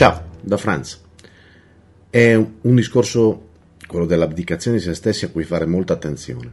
Ciao, 0.00 0.22
da 0.40 0.56
Franz. 0.56 0.98
È 2.08 2.34
un 2.34 2.74
discorso, 2.74 3.48
quello 3.86 4.06
dell'abdicazione 4.06 4.78
di 4.78 4.82
se 4.82 4.94
stessi, 4.94 5.26
a 5.26 5.28
cui 5.28 5.44
fare 5.44 5.66
molta 5.66 5.92
attenzione. 5.92 6.50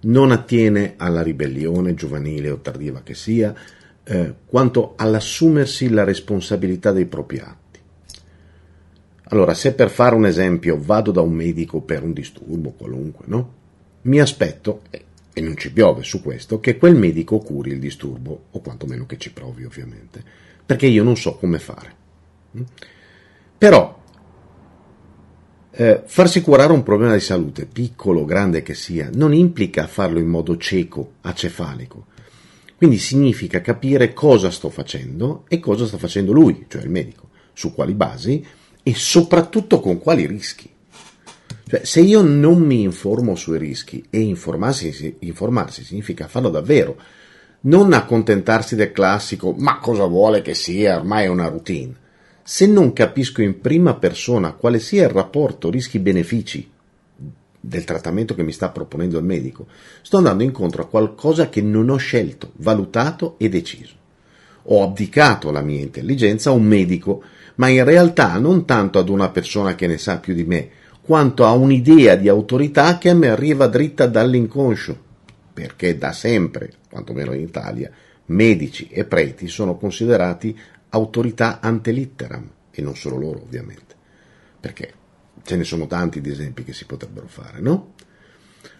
Non 0.00 0.30
attiene 0.30 0.92
alla 0.98 1.22
ribellione 1.22 1.94
giovanile 1.94 2.50
o 2.50 2.58
tardiva 2.58 3.00
che 3.02 3.14
sia, 3.14 3.54
eh, 4.04 4.34
quanto 4.44 4.92
all'assumersi 4.96 5.88
la 5.88 6.04
responsabilità 6.04 6.92
dei 6.92 7.06
propri 7.06 7.38
atti. 7.38 7.80
Allora, 9.28 9.54
se 9.54 9.72
per 9.72 9.88
fare 9.88 10.14
un 10.14 10.26
esempio 10.26 10.78
vado 10.78 11.10
da 11.10 11.22
un 11.22 11.32
medico 11.32 11.80
per 11.80 12.02
un 12.02 12.12
disturbo 12.12 12.72
qualunque, 12.72 13.24
no? 13.28 13.54
Mi 14.02 14.20
aspetto, 14.20 14.82
e 15.32 15.40
non 15.40 15.56
ci 15.56 15.72
piove 15.72 16.02
su 16.02 16.20
questo, 16.20 16.60
che 16.60 16.76
quel 16.76 16.96
medico 16.96 17.38
curi 17.38 17.70
il 17.70 17.78
disturbo, 17.78 18.48
o 18.50 18.60
quantomeno 18.60 19.06
che 19.06 19.16
ci 19.16 19.32
provi 19.32 19.64
ovviamente, 19.64 20.22
perché 20.66 20.84
io 20.84 21.02
non 21.02 21.16
so 21.16 21.36
come 21.36 21.58
fare. 21.58 22.02
Però 23.58 24.02
eh, 25.76 26.02
farsi 26.06 26.40
curare 26.40 26.72
un 26.72 26.84
problema 26.84 27.14
di 27.14 27.20
salute, 27.20 27.66
piccolo 27.66 28.20
o 28.20 28.24
grande 28.24 28.62
che 28.62 28.74
sia, 28.74 29.10
non 29.12 29.34
implica 29.34 29.88
farlo 29.88 30.20
in 30.20 30.28
modo 30.28 30.56
cieco, 30.56 31.14
acefalico. 31.22 32.06
Quindi 32.76 32.98
significa 32.98 33.60
capire 33.60 34.12
cosa 34.12 34.50
sto 34.50 34.70
facendo 34.70 35.44
e 35.48 35.58
cosa 35.58 35.86
sta 35.86 35.98
facendo 35.98 36.32
lui, 36.32 36.66
cioè 36.68 36.82
il 36.82 36.90
medico, 36.90 37.30
su 37.52 37.74
quali 37.74 37.94
basi 37.94 38.44
e 38.84 38.94
soprattutto 38.94 39.80
con 39.80 39.98
quali 39.98 40.26
rischi. 40.26 40.70
Cioè, 41.66 41.84
se 41.84 42.00
io 42.00 42.20
non 42.20 42.60
mi 42.60 42.82
informo 42.82 43.34
sui 43.34 43.58
rischi, 43.58 44.04
e 44.10 44.20
informarsi, 44.20 45.16
informarsi 45.20 45.82
significa 45.82 46.28
farlo 46.28 46.50
davvero, 46.50 46.96
non 47.62 47.92
accontentarsi 47.94 48.76
del 48.76 48.92
classico 48.92 49.52
ma 49.56 49.78
cosa 49.78 50.04
vuole 50.04 50.40
che 50.42 50.54
sia, 50.54 50.98
ormai 50.98 51.24
è 51.24 51.28
una 51.28 51.48
routine 51.48 52.02
se 52.46 52.66
non 52.66 52.92
capisco 52.92 53.40
in 53.40 53.58
prima 53.58 53.94
persona 53.94 54.52
quale 54.52 54.78
sia 54.78 55.04
il 55.04 55.08
rapporto 55.08 55.70
rischi-benefici 55.70 56.70
del 57.58 57.84
trattamento 57.84 58.34
che 58.34 58.42
mi 58.42 58.52
sta 58.52 58.68
proponendo 58.68 59.16
il 59.18 59.24
medico, 59.24 59.66
sto 60.02 60.18
andando 60.18 60.42
incontro 60.42 60.82
a 60.82 60.86
qualcosa 60.86 61.48
che 61.48 61.62
non 61.62 61.88
ho 61.88 61.96
scelto, 61.96 62.52
valutato 62.56 63.36
e 63.38 63.48
deciso. 63.48 63.94
Ho 64.64 64.82
abdicato 64.82 65.50
la 65.50 65.62
mia 65.62 65.80
intelligenza 65.80 66.50
a 66.50 66.52
un 66.52 66.64
medico, 66.64 67.22
ma 67.54 67.68
in 67.68 67.82
realtà 67.82 68.38
non 68.38 68.66
tanto 68.66 68.98
ad 68.98 69.08
una 69.08 69.30
persona 69.30 69.74
che 69.74 69.86
ne 69.86 69.96
sa 69.96 70.18
più 70.18 70.34
di 70.34 70.44
me, 70.44 70.68
quanto 71.00 71.46
a 71.46 71.52
un'idea 71.52 72.14
di 72.14 72.28
autorità 72.28 72.98
che 72.98 73.08
a 73.08 73.14
me 73.14 73.28
arriva 73.28 73.68
dritta 73.68 74.06
dall'inconscio, 74.06 74.98
perché 75.54 75.96
da 75.96 76.12
sempre, 76.12 76.72
quantomeno 76.90 77.32
in 77.32 77.40
Italia, 77.40 77.90
medici 78.26 78.88
e 78.90 79.04
preti 79.04 79.48
sono 79.48 79.76
considerati 79.76 80.58
autorità 80.94 81.60
ante 81.60 81.90
litteram, 81.90 82.48
e 82.70 82.82
non 82.82 82.96
solo 82.96 83.16
loro 83.16 83.42
ovviamente, 83.42 83.94
perché 84.58 84.92
ce 85.42 85.56
ne 85.56 85.64
sono 85.64 85.86
tanti 85.86 86.20
di 86.20 86.30
esempi 86.30 86.64
che 86.64 86.72
si 86.72 86.86
potrebbero 86.86 87.26
fare, 87.26 87.60
no? 87.60 87.92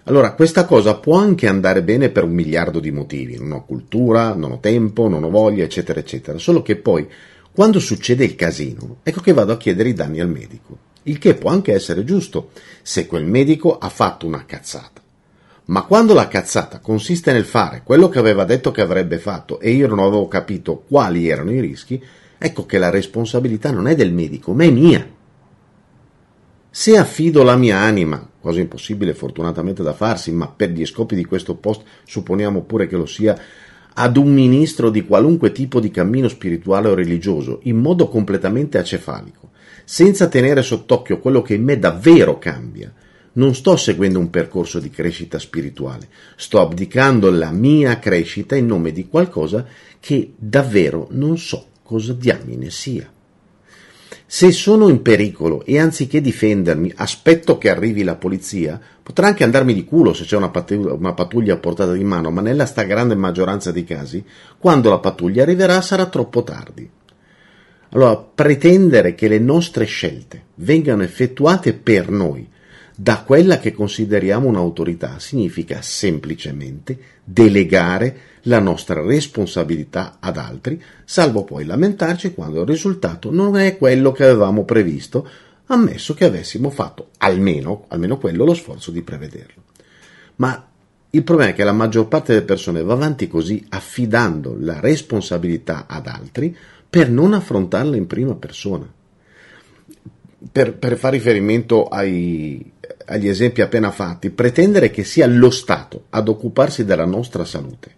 Allora, 0.04 0.32
questa 0.34 0.64
cosa 0.64 0.96
può 0.96 1.18
anche 1.18 1.46
andare 1.46 1.82
bene 1.82 2.10
per 2.10 2.24
un 2.24 2.32
miliardo 2.32 2.78
di 2.78 2.90
motivi, 2.90 3.38
non 3.38 3.52
ho 3.52 3.64
cultura, 3.64 4.34
non 4.34 4.52
ho 4.52 4.60
tempo, 4.60 5.08
non 5.08 5.24
ho 5.24 5.30
voglia, 5.30 5.64
eccetera, 5.64 6.00
eccetera, 6.00 6.38
solo 6.38 6.62
che 6.62 6.76
poi, 6.76 7.08
quando 7.52 7.80
succede 7.80 8.24
il 8.24 8.34
casino, 8.34 8.98
ecco 9.02 9.20
che 9.20 9.32
vado 9.32 9.52
a 9.52 9.56
chiedere 9.56 9.88
i 9.88 9.94
danni 9.94 10.20
al 10.20 10.28
medico, 10.28 10.78
il 11.04 11.18
che 11.18 11.34
può 11.34 11.50
anche 11.50 11.72
essere 11.72 12.04
giusto, 12.04 12.50
se 12.82 13.06
quel 13.06 13.24
medico 13.24 13.78
ha 13.78 13.88
fatto 13.88 14.26
una 14.26 14.44
cazzata. 14.44 15.02
Ma 15.66 15.82
quando 15.84 16.12
la 16.12 16.28
cazzata 16.28 16.78
consiste 16.78 17.32
nel 17.32 17.46
fare 17.46 17.80
quello 17.82 18.10
che 18.10 18.18
aveva 18.18 18.44
detto 18.44 18.70
che 18.70 18.82
avrebbe 18.82 19.18
fatto 19.18 19.60
e 19.60 19.70
io 19.70 19.86
non 19.86 19.98
avevo 19.98 20.28
capito 20.28 20.84
quali 20.86 21.26
erano 21.28 21.52
i 21.52 21.60
rischi, 21.60 22.02
ecco 22.36 22.66
che 22.66 22.76
la 22.76 22.90
responsabilità 22.90 23.70
non 23.70 23.88
è 23.88 23.94
del 23.94 24.12
medico, 24.12 24.52
ma 24.52 24.64
è 24.64 24.70
mia. 24.70 25.08
Se 26.68 26.98
affido 26.98 27.42
la 27.42 27.56
mia 27.56 27.78
anima, 27.78 28.28
cosa 28.40 28.60
impossibile 28.60 29.14
fortunatamente 29.14 29.82
da 29.82 29.94
farsi, 29.94 30.32
ma 30.32 30.48
per 30.48 30.70
gli 30.70 30.84
scopi 30.84 31.14
di 31.14 31.24
questo 31.24 31.54
post 31.54 31.82
supponiamo 32.04 32.62
pure 32.62 32.86
che 32.86 32.96
lo 32.96 33.06
sia, 33.06 33.40
ad 33.94 34.16
un 34.18 34.34
ministro 34.34 34.90
di 34.90 35.06
qualunque 35.06 35.52
tipo 35.52 35.80
di 35.80 35.90
cammino 35.90 36.28
spirituale 36.28 36.88
o 36.88 36.94
religioso, 36.94 37.60
in 37.62 37.78
modo 37.78 38.08
completamente 38.08 38.76
acefalico, 38.76 39.52
senza 39.84 40.26
tenere 40.26 40.62
sott'occhio 40.62 41.20
quello 41.20 41.40
che 41.40 41.54
in 41.54 41.62
me 41.62 41.78
davvero 41.78 42.38
cambia, 42.38 42.92
non 43.34 43.54
sto 43.54 43.76
seguendo 43.76 44.18
un 44.18 44.30
percorso 44.30 44.78
di 44.78 44.90
crescita 44.90 45.38
spirituale, 45.38 46.08
sto 46.36 46.60
abdicando 46.60 47.30
la 47.30 47.50
mia 47.50 47.98
crescita 47.98 48.56
in 48.56 48.66
nome 48.66 48.92
di 48.92 49.08
qualcosa 49.08 49.66
che 50.00 50.32
davvero 50.36 51.08
non 51.10 51.38
so 51.38 51.66
cosa 51.82 52.12
diamine 52.12 52.70
sia. 52.70 53.10
Se 54.26 54.50
sono 54.52 54.88
in 54.88 55.02
pericolo 55.02 55.64
e 55.64 55.78
anziché 55.78 56.20
difendermi 56.20 56.92
aspetto 56.96 57.58
che 57.58 57.70
arrivi 57.70 58.02
la 58.02 58.16
polizia, 58.16 58.80
potrà 59.02 59.28
anche 59.28 59.44
andarmi 59.44 59.74
di 59.74 59.84
culo 59.84 60.12
se 60.12 60.24
c'è 60.24 60.36
una 60.36 60.48
pattuglia, 60.48 60.92
una 60.92 61.12
pattuglia 61.12 61.54
a 61.54 61.58
portata 61.58 61.92
di 61.92 62.02
mano, 62.04 62.30
ma 62.30 62.40
nella 62.40 62.66
stragrande 62.66 63.14
maggioranza 63.14 63.70
dei 63.70 63.84
casi, 63.84 64.24
quando 64.58 64.90
la 64.90 64.98
pattuglia 64.98 65.42
arriverà 65.42 65.80
sarà 65.82 66.06
troppo 66.06 66.42
tardi. 66.42 66.90
Allora, 67.90 68.16
pretendere 68.16 69.14
che 69.14 69.28
le 69.28 69.38
nostre 69.38 69.84
scelte 69.84 70.46
vengano 70.56 71.04
effettuate 71.04 71.74
per 71.74 72.10
noi, 72.10 72.48
da 72.96 73.22
quella 73.22 73.58
che 73.58 73.72
consideriamo 73.72 74.46
un'autorità 74.46 75.18
significa 75.18 75.82
semplicemente 75.82 76.98
delegare 77.24 78.18
la 78.42 78.60
nostra 78.60 79.02
responsabilità 79.02 80.18
ad 80.20 80.36
altri, 80.36 80.80
salvo 81.04 81.42
poi 81.42 81.64
lamentarci 81.64 82.34
quando 82.34 82.60
il 82.60 82.68
risultato 82.68 83.32
non 83.32 83.56
è 83.56 83.76
quello 83.78 84.12
che 84.12 84.24
avevamo 84.24 84.64
previsto, 84.64 85.28
ammesso 85.66 86.14
che 86.14 86.24
avessimo 86.24 86.70
fatto 86.70 87.08
almeno, 87.18 87.86
almeno 87.88 88.18
quello 88.18 88.44
lo 88.44 88.54
sforzo 88.54 88.90
di 88.92 89.02
prevederlo. 89.02 89.62
Ma 90.36 90.68
il 91.10 91.22
problema 91.22 91.50
è 91.50 91.54
che 91.54 91.64
la 91.64 91.72
maggior 91.72 92.06
parte 92.06 92.32
delle 92.32 92.44
persone 92.44 92.82
va 92.82 92.92
avanti 92.92 93.26
così 93.26 93.64
affidando 93.70 94.56
la 94.58 94.78
responsabilità 94.78 95.86
ad 95.88 96.06
altri 96.06 96.56
per 96.88 97.10
non 97.10 97.32
affrontarla 97.32 97.96
in 97.96 98.06
prima 98.06 98.34
persona. 98.34 98.88
Per, 100.52 100.76
per 100.76 100.98
fare 100.98 101.16
riferimento 101.16 101.86
ai, 101.88 102.72
agli 103.06 103.28
esempi 103.28 103.60
appena 103.60 103.90
fatti, 103.90 104.30
pretendere 104.30 104.90
che 104.90 105.04
sia 105.04 105.26
lo 105.26 105.50
Stato 105.50 106.04
ad 106.10 106.28
occuparsi 106.28 106.84
della 106.84 107.04
nostra 107.04 107.44
salute, 107.44 107.90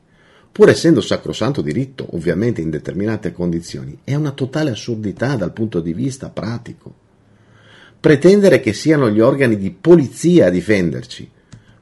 pur 0.50 0.69
essendo 0.69 1.00
sacrosanto 1.00 1.62
diritto, 1.62 2.06
ovviamente 2.12 2.61
in 2.61 2.71
determinate 2.71 3.33
condizioni, 3.33 3.99
è 4.05 4.15
una 4.15 4.33
totale 4.33 4.71
assurdità 4.71 5.37
dal 5.37 5.53
punto 5.53 5.81
di 5.81 5.93
vista 5.93 6.31
pratico. 6.31 6.95
Pretendere 8.00 8.61
che 8.61 8.72
siano 8.72 9.11
gli 9.11 9.21
organi 9.21 9.56
di 9.56 9.71
polizia 9.71 10.47
a 10.47 10.50
difenderci, 10.50 11.31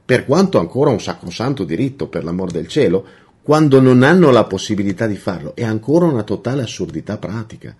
per 0.05 0.25
quanto 0.25 0.59
ancora 0.59 0.91
un 0.91 1.01
sacrosanto 1.01 1.63
diritto, 1.63 2.07
per 2.07 2.23
l'amor 2.23 2.51
del 2.51 2.67
cielo, 2.67 3.05
quando 3.41 3.79
non 3.79 4.03
hanno 4.03 4.31
la 4.31 4.45
possibilità 4.45 5.07
di 5.07 5.15
farlo, 5.17 5.55
è 5.55 5.63
ancora 5.63 6.05
una 6.05 6.23
totale 6.23 6.63
assurdità 6.63 7.17
pratica. 7.17 7.75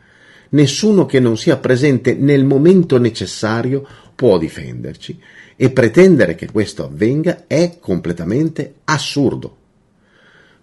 Nessuno 0.50 1.06
che 1.06 1.20
non 1.20 1.38
sia 1.38 1.58
presente 1.58 2.14
nel 2.14 2.46
momento 2.46 3.00
necessario 3.00 3.86
può 4.16 4.38
difenderci 4.38 5.20
e 5.56 5.70
pretendere 5.70 6.36
che 6.36 6.50
questo 6.50 6.86
avvenga 6.86 7.44
è 7.48 7.78
completamente 7.80 8.76
assurdo. 8.86 9.58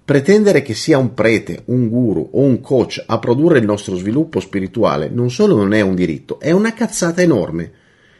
Pretendere 0.05 0.63
che 0.63 0.75
sia 0.75 0.99
un 0.99 1.15
prete, 1.15 1.63
un 1.67 1.89
guru 1.89 2.31
o 2.33 2.41
un 2.41 2.61
coach 2.61 3.05
a 3.07 3.19
produrre 3.19 3.59
il 3.59 3.65
nostro 3.65 3.95
sviluppo 3.95 4.41
spirituale 4.41 5.09
non 5.09 5.31
solo 5.31 5.55
non 5.55 5.73
è 5.73 5.81
un 5.81 5.95
diritto, 5.95 6.41
è 6.41 6.51
una 6.51 6.75
cazzata 6.75 7.23
enorme. 7.23 7.73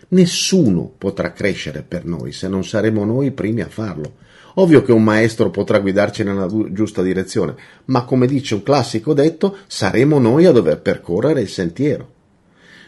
Nessuno 0.09 0.93
potrà 0.97 1.33
crescere 1.33 1.83
per 1.83 2.05
noi 2.05 2.33
se 2.33 2.47
non 2.47 2.65
saremo 2.65 3.05
noi 3.05 3.27
i 3.27 3.33
primi 3.33 3.63
a 3.63 3.69
farlo. 3.69 4.21
Ovvio 4.57 4.83
che 4.83 4.93
un 4.93 5.03
maestro 5.03 5.51
potrà 5.51 5.81
guidarci 5.81 6.23
nella 6.23 6.47
giusta 6.71 7.03
direzione, 7.03 7.55
ma 7.87 8.05
come 8.05 8.27
dice 8.27 8.55
un 8.55 8.63
classico 8.63 9.15
detto, 9.15 9.57
saremo 9.67 10.19
noi 10.19 10.45
a 10.45 10.53
dover 10.53 10.81
percorrere 10.81 11.41
il 11.41 11.49
sentiero. 11.49 12.11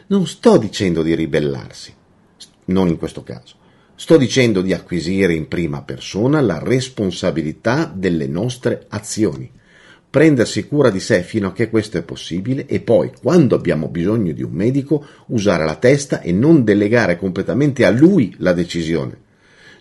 Non 0.09 0.27
sto 0.27 0.59
dicendo 0.59 1.03
di 1.03 1.15
ribellarsi, 1.15 1.93
non 2.67 2.89
in 2.89 2.97
questo 2.97 3.23
caso. 3.23 3.57
Sto 3.97 4.17
dicendo 4.17 4.61
di 4.61 4.73
acquisire 4.73 5.35
in 5.35 5.47
prima 5.47 5.83
persona 5.83 6.41
la 6.41 6.59
responsabilità 6.59 7.93
delle 7.95 8.27
nostre 8.27 8.87
azioni, 8.89 9.51
prendersi 10.11 10.67
cura 10.67 10.91
di 10.91 11.01
sé 11.01 11.23
fino 11.23 11.49
a 11.49 11.53
che 11.53 11.71
questo 11.71 11.99
è 11.99 12.03
possibile 12.03 12.67
e 12.67 12.81
poi, 12.81 13.13
quando 13.21 13.55
abbiamo 13.55 13.89
bisogno 13.89 14.33
di 14.33 14.43
un 14.43 14.53
medico, 14.53 15.05
usare 15.27 15.65
la 15.65 15.77
testa 15.77 16.21
e 16.21 16.33
non 16.33 16.65
delegare 16.65 17.17
completamente 17.17 17.85
a 17.85 17.91
lui 17.91 18.35
la 18.39 18.53
decisione. 18.53 19.23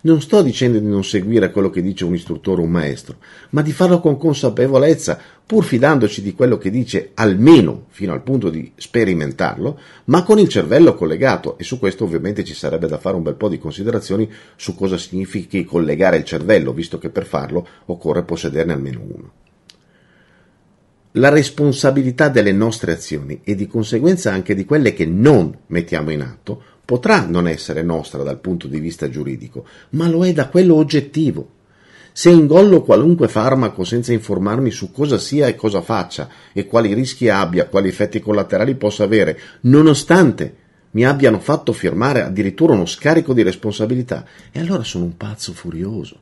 Non 0.05 0.21
sto 0.21 0.41
dicendo 0.41 0.79
di 0.79 0.85
non 0.85 1.05
seguire 1.05 1.49
quello 1.49 1.69
che 1.69 1.81
dice 1.81 2.03
un 2.03 2.13
istruttore 2.13 2.59
o 2.59 2.65
un 2.65 2.71
maestro, 2.71 3.19
ma 3.51 3.61
di 3.61 3.71
farlo 3.71 4.01
con 4.01 4.17
consapevolezza, 4.17 5.17
pur 5.45 5.63
fidandoci 5.63 6.21
di 6.21 6.33
quello 6.33 6.57
che 6.57 6.69
dice 6.69 7.11
almeno 7.13 7.85
fino 7.87 8.11
al 8.11 8.21
punto 8.21 8.49
di 8.49 8.69
sperimentarlo, 8.75 9.79
ma 10.05 10.23
con 10.23 10.39
il 10.39 10.49
cervello 10.49 10.93
collegato 10.93 11.57
e 11.57 11.63
su 11.63 11.79
questo 11.79 12.03
ovviamente 12.03 12.43
ci 12.43 12.53
sarebbe 12.53 12.87
da 12.87 12.97
fare 12.97 13.15
un 13.15 13.23
bel 13.23 13.35
po' 13.35 13.47
di 13.47 13.57
considerazioni 13.57 14.29
su 14.57 14.75
cosa 14.75 14.97
significhi 14.97 15.63
collegare 15.63 16.17
il 16.17 16.25
cervello, 16.25 16.73
visto 16.73 16.97
che 16.97 17.09
per 17.09 17.25
farlo 17.25 17.65
occorre 17.85 18.23
possederne 18.23 18.73
almeno 18.73 19.01
uno. 19.01 19.31
la 21.17 21.29
responsabilità 21.29 22.27
delle 22.27 22.51
nostre 22.51 22.91
azioni 22.91 23.39
e 23.43 23.55
di 23.55 23.67
conseguenza 23.67 24.33
anche 24.33 24.55
di 24.55 24.65
quelle 24.65 24.93
che 24.93 25.05
non 25.05 25.55
mettiamo 25.67 26.09
in 26.09 26.21
atto 26.21 26.63
potrà 26.85 27.25
non 27.25 27.47
essere 27.47 27.81
nostra 27.81 28.23
dal 28.23 28.39
punto 28.39 28.67
di 28.67 28.79
vista 28.79 29.09
giuridico, 29.09 29.65
ma 29.91 30.07
lo 30.07 30.25
è 30.25 30.33
da 30.33 30.49
quello 30.49 30.75
oggettivo. 30.75 31.49
Se 32.11 32.29
ingollo 32.29 32.83
qualunque 32.83 33.27
farmaco 33.27 33.83
senza 33.83 34.13
informarmi 34.13 34.69
su 34.69 34.91
cosa 34.91 35.17
sia 35.17 35.47
e 35.47 35.55
cosa 35.55 35.81
faccia 35.81 36.29
e 36.53 36.67
quali 36.67 36.93
rischi 36.93 37.27
abbia, 37.29 37.67
quali 37.67 37.87
effetti 37.87 38.19
collaterali 38.19 38.75
possa 38.75 39.03
avere, 39.03 39.39
nonostante 39.61 40.57
mi 40.91 41.05
abbiano 41.05 41.39
fatto 41.39 41.73
firmare 41.73 42.21
addirittura 42.21 42.73
uno 42.73 42.85
scarico 42.85 43.33
di 43.33 43.41
responsabilità, 43.41 44.25
e 44.51 44.59
allora 44.59 44.83
sono 44.83 45.05
un 45.05 45.17
pazzo 45.17 45.53
furioso. 45.53 46.19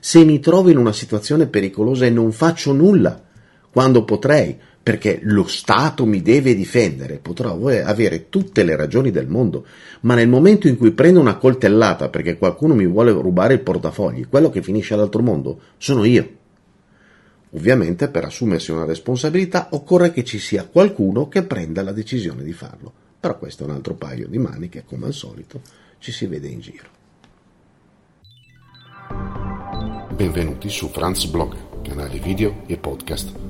Se 0.00 0.22
mi 0.24 0.38
trovo 0.40 0.68
in 0.68 0.76
una 0.76 0.92
situazione 0.92 1.46
pericolosa 1.46 2.04
e 2.04 2.10
non 2.10 2.32
faccio 2.32 2.72
nulla, 2.72 3.28
quando 3.70 4.04
potrei, 4.04 4.58
perché 4.82 5.20
lo 5.22 5.46
Stato 5.46 6.06
mi 6.06 6.22
deve 6.22 6.54
difendere, 6.54 7.18
potrò 7.18 7.52
avere 7.52 8.28
tutte 8.28 8.64
le 8.64 8.76
ragioni 8.76 9.10
del 9.10 9.28
mondo, 9.28 9.66
ma 10.02 10.14
nel 10.14 10.28
momento 10.28 10.68
in 10.68 10.76
cui 10.76 10.92
prendo 10.92 11.20
una 11.20 11.36
coltellata 11.36 12.08
perché 12.08 12.38
qualcuno 12.38 12.74
mi 12.74 12.86
vuole 12.86 13.12
rubare 13.12 13.54
il 13.54 13.60
portafogli, 13.60 14.26
quello 14.28 14.50
che 14.50 14.62
finisce 14.62 14.94
all'altro 14.94 15.22
mondo 15.22 15.60
sono 15.76 16.04
io. 16.04 16.38
Ovviamente 17.52 18.08
per 18.08 18.24
assumersi 18.24 18.70
una 18.70 18.84
responsabilità 18.84 19.68
occorre 19.72 20.12
che 20.12 20.24
ci 20.24 20.38
sia 20.38 20.64
qualcuno 20.64 21.28
che 21.28 21.42
prenda 21.42 21.82
la 21.82 21.92
decisione 21.92 22.42
di 22.42 22.52
farlo, 22.52 22.92
però 23.18 23.38
questo 23.38 23.64
è 23.64 23.66
un 23.66 23.74
altro 23.74 23.94
paio 23.94 24.28
di 24.28 24.38
maniche, 24.38 24.84
come 24.86 25.06
al 25.06 25.14
solito 25.14 25.60
ci 25.98 26.10
si 26.10 26.26
vede 26.26 26.48
in 26.48 26.60
giro. 26.60 26.88
Benvenuti 30.14 30.68
su 30.68 30.88
Franz 30.88 31.26
Blog, 31.26 31.82
canale 31.82 32.18
video 32.18 32.62
e 32.66 32.76
podcast 32.76 33.49